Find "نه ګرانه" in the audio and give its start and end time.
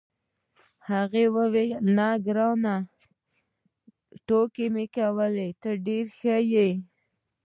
1.95-2.75